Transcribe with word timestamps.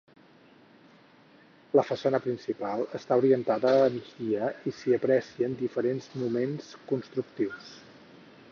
La 1.79 1.83
façana 1.89 2.19
principal 2.23 2.81
està 2.99 3.17
orientada 3.23 3.75
a 3.83 3.91
migdia 3.99 4.49
i 4.71 4.73
s'hi 4.81 4.97
aprecien 4.99 5.57
diferents 5.63 6.09
moments 6.23 6.75
constructius. 6.93 7.71